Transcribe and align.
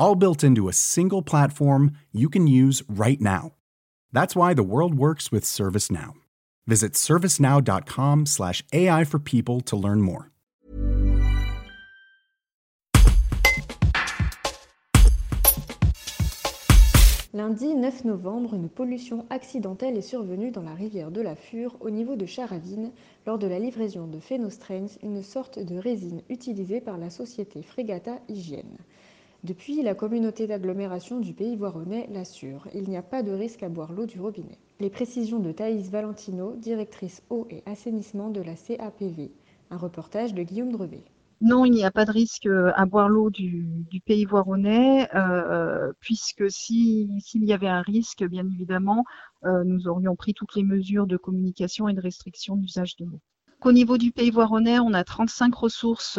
all 0.00 0.16
built 0.16 0.42
into 0.42 0.68
a 0.68 0.72
single 0.72 1.22
platform 1.22 1.92
you 2.10 2.28
can 2.28 2.48
use 2.48 2.82
right 2.88 3.20
now. 3.20 3.52
That's 4.12 4.34
why 4.34 4.54
the 4.54 4.64
world 4.64 4.94
works 4.94 5.30
with 5.30 5.44
ServiceNow. 5.44 6.14
Visit 6.66 6.94
servicenow.com/ai 6.94 9.04
for 9.04 9.20
people 9.20 9.60
to 9.60 9.76
learn 9.76 10.00
more. 10.00 10.30
Lundi 17.32 17.76
9 17.76 18.06
novembre, 18.06 18.54
une 18.54 18.68
pollution 18.68 19.24
accidentelle 19.30 19.96
est 19.96 20.02
survenue 20.02 20.50
dans 20.50 20.64
la 20.64 20.74
rivière 20.74 21.12
de 21.12 21.20
la 21.20 21.36
Fure 21.36 21.76
au 21.80 21.88
niveau 21.88 22.16
de 22.16 22.26
Charavine 22.26 22.90
lors 23.24 23.38
de 23.38 23.46
la 23.46 23.60
livraison 23.60 24.08
de 24.08 24.18
Phénostrens, 24.18 24.98
une 25.04 25.22
sorte 25.22 25.60
de 25.60 25.76
résine 25.76 26.22
utilisée 26.28 26.80
par 26.80 26.98
la 26.98 27.08
société 27.08 27.62
Fregata 27.62 28.18
Hygiène. 28.28 28.78
Depuis, 29.42 29.82
la 29.82 29.94
communauté 29.94 30.46
d'agglomération 30.46 31.18
du 31.18 31.32
Pays 31.32 31.56
Voironnais 31.56 32.06
l'assure, 32.12 32.68
il 32.74 32.90
n'y 32.90 32.98
a 32.98 33.02
pas 33.02 33.22
de 33.22 33.32
risque 33.32 33.62
à 33.62 33.70
boire 33.70 33.90
l'eau 33.90 34.04
du 34.04 34.20
robinet. 34.20 34.58
Les 34.80 34.90
précisions 34.90 35.38
de 35.38 35.50
Thaïs 35.50 35.90
Valentino, 35.90 36.54
directrice 36.56 37.22
eau 37.30 37.46
et 37.48 37.62
assainissement 37.64 38.28
de 38.28 38.42
la 38.42 38.54
CAPV. 38.54 39.30
Un 39.70 39.78
reportage 39.78 40.34
de 40.34 40.42
Guillaume 40.42 40.72
Drevet. 40.72 41.04
Non, 41.40 41.64
il 41.64 41.72
n'y 41.72 41.84
a 41.84 41.90
pas 41.90 42.04
de 42.04 42.12
risque 42.12 42.44
euh, 42.44 42.70
à 42.76 42.84
boire 42.84 43.08
l'eau 43.08 43.30
du, 43.30 43.86
Pays 44.04 44.26
Voironnais, 44.26 45.08
euh, 45.14 45.90
puisque 46.00 46.50
s'il 46.50 47.18
y 47.32 47.52
avait 47.54 47.66
un 47.66 47.80
risque, 47.80 48.22
bien 48.24 48.46
évidemment, 48.46 49.04
euh, 49.44 49.64
nous 49.64 49.88
aurions 49.88 50.16
pris 50.16 50.34
toutes 50.34 50.54
les 50.54 50.64
mesures 50.64 51.06
de 51.06 51.16
communication 51.16 51.88
et 51.88 51.94
de 51.94 52.00
restriction 52.02 52.56
d'usage 52.56 52.94
de 52.96 53.06
l'eau. 53.06 53.20
Au 53.64 53.72
niveau 53.72 53.96
du 53.96 54.12
Pays 54.12 54.30
Voironnais, 54.30 54.80
on 54.80 54.92
a 54.92 55.02
35 55.02 55.54
ressources 55.54 56.18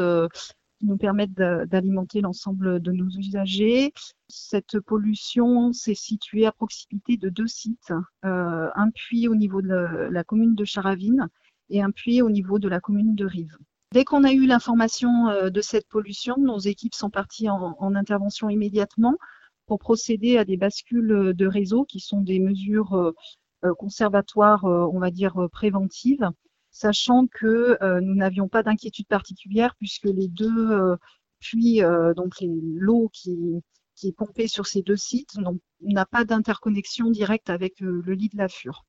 nous 0.83 0.97
permettent 0.97 1.33
d'alimenter 1.33 2.21
l'ensemble 2.21 2.79
de 2.79 2.91
nos 2.91 3.09
usagers. 3.09 3.93
Cette 4.27 4.79
pollution 4.79 5.73
s'est 5.73 5.95
située 5.95 6.45
à 6.45 6.51
proximité 6.51 7.17
de 7.17 7.29
deux 7.29 7.47
sites, 7.47 7.93
euh, 8.25 8.69
un 8.75 8.89
puits 8.91 9.27
au 9.27 9.35
niveau 9.35 9.61
de 9.61 9.67
la, 10.11 10.23
commune 10.23 10.55
de 10.55 10.65
Charavine 10.65 11.27
et 11.69 11.81
un 11.81 11.91
puits 11.91 12.21
au 12.21 12.29
niveau 12.29 12.59
de 12.59 12.67
la 12.67 12.79
commune 12.79 13.15
de 13.15 13.25
Rive. 13.25 13.57
Dès 13.93 14.05
qu'on 14.05 14.23
a 14.23 14.31
eu 14.31 14.45
l'information 14.45 15.27
euh, 15.29 15.49
de 15.49 15.61
cette 15.61 15.87
pollution, 15.87 16.37
nos 16.37 16.59
équipes 16.59 16.95
sont 16.95 17.09
parties 17.09 17.49
en, 17.49 17.75
en, 17.77 17.95
intervention 17.95 18.49
immédiatement 18.49 19.17
pour 19.65 19.79
procéder 19.79 20.37
à 20.37 20.45
des 20.45 20.57
bascules 20.57 21.33
de 21.35 21.45
réseau 21.45 21.85
qui 21.85 21.99
sont 21.99 22.21
des 22.21 22.39
mesures 22.39 22.95
euh, 22.95 23.73
conservatoires, 23.75 24.63
on 24.63 24.99
va 24.99 25.11
dire 25.11 25.47
préventives, 25.51 26.27
sachant 26.71 27.27
que 27.27 27.77
euh, 27.81 27.99
nous 28.01 28.15
n'avions 28.15 28.47
pas 28.47 28.63
d'inquiétude 28.63 29.07
particulière 29.07 29.75
puisque 29.75 30.05
les 30.05 30.27
deux 30.27 30.71
euh, 30.71 30.95
puits, 31.39 31.83
euh, 31.83 32.13
donc 32.13 32.33
l'eau 32.41 33.09
qui, 33.13 33.61
est 34.03 34.15
pompée 34.17 34.47
sur 34.47 34.65
ces 34.65 34.81
deux 34.81 34.97
sites, 34.97 35.37
n'a 35.81 36.05
pas 36.07 36.25
d'interconnexion 36.25 37.11
directe 37.11 37.51
avec 37.51 37.79
le 37.81 38.13
lit 38.13 38.29
de 38.29 38.37
la 38.37 38.47
Fure. 38.47 38.83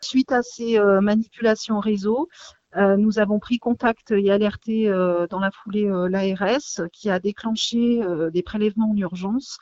Suite 0.00 0.32
à 0.32 0.42
ces 0.42 0.80
manipulations 1.00 1.78
réseau, 1.78 2.28
nous 2.74 3.20
avons 3.20 3.38
pris 3.38 3.60
contact 3.60 4.10
et 4.10 4.32
alerté 4.32 4.88
dans 5.30 5.38
la 5.38 5.52
foulée 5.52 5.88
l'ARS 6.10 6.88
qui 6.92 7.08
a 7.08 7.20
déclenché 7.20 8.00
des 8.32 8.42
prélèvements 8.42 8.90
en 8.90 8.96
urgence 8.96 9.58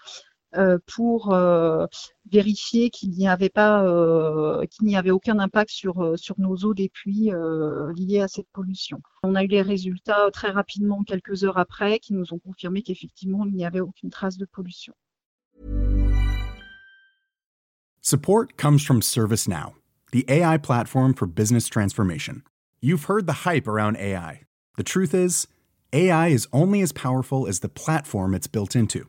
pour 0.86 1.32
euh, 1.32 1.86
vérifier 2.30 2.90
qu'il 2.90 3.10
n'y 3.10 3.28
avait 3.28 3.48
pas, 3.48 3.84
euh, 3.84 4.64
qu'il 4.66 4.86
n'y 4.86 4.96
avait 4.96 5.10
aucun 5.10 5.38
impact 5.38 5.70
sur, 5.70 6.18
sur 6.18 6.34
nos 6.38 6.56
eaux 6.56 6.74
des 6.74 6.88
puits 6.88 7.30
liés 7.96 8.20
à 8.20 8.28
cette 8.28 8.48
pollution. 8.52 9.00
On 9.22 9.34
a 9.34 9.44
eu 9.44 9.48
les 9.48 9.62
résultats 9.62 10.30
très 10.32 10.50
rapidement, 10.50 11.02
quelques 11.04 11.44
heures 11.44 11.58
après, 11.58 11.98
qui 11.98 12.14
nous 12.14 12.32
ont 12.32 12.38
confirmé 12.38 12.82
qu'effectivement, 12.82 13.44
il 13.44 13.54
n'y 13.54 13.64
avait 13.64 13.80
aucune 13.80 14.10
trace 14.10 14.36
de 14.36 14.46
pollution. 14.46 14.94
Support 18.00 18.56
comes 18.56 18.78
from 18.78 19.00
ServiceNow, 19.00 19.74
the 20.12 20.24
AI 20.28 20.58
platform 20.58 21.12
for 21.12 21.26
business 21.26 21.66
transformation. 21.66 22.42
You've 22.80 23.04
heard 23.04 23.26
the 23.26 23.44
hype 23.44 23.66
around 23.66 23.96
AI. 23.96 24.42
The 24.76 24.84
truth 24.84 25.12
is, 25.12 25.48
AI 25.92 26.28
is 26.28 26.46
only 26.52 26.82
as 26.82 26.92
powerful 26.92 27.48
as 27.48 27.60
the 27.60 27.68
platform 27.68 28.34
it's 28.34 28.46
built 28.46 28.76
into. 28.76 29.08